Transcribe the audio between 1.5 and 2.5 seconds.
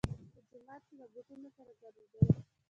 سره ګرځېدلو.